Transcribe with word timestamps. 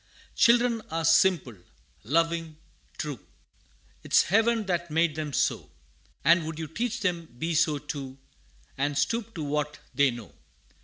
Children 0.35 0.81
are 0.89 1.05
simple 1.05 1.55
loving 2.03 2.57
true; 2.97 3.19
'Tis 4.01 4.23
Heaven 4.23 4.65
that 4.65 4.89
made 4.89 5.13
them 5.13 5.31
so; 5.31 5.69
And 6.25 6.43
would 6.47 6.57
you 6.57 6.65
teach 6.65 7.01
them 7.01 7.27
be 7.37 7.53
so 7.53 7.77
too 7.77 8.17
And 8.79 8.97
stoop 8.97 9.35
to 9.35 9.43
what 9.43 9.77
they 9.93 10.09
know. 10.09 10.33